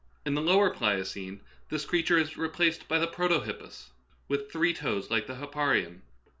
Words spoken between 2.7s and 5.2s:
by the protohippus, with three toes